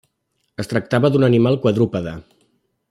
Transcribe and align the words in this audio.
Es 0.63 0.71
tractava 0.71 1.11
d'un 1.15 1.29
animal 1.29 1.61
quadrúpede. 1.67 2.19